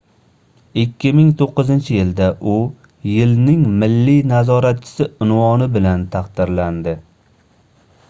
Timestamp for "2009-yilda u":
0.83-2.57